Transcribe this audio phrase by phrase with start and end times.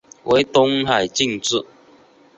[0.23, 1.63] 为东海郡治。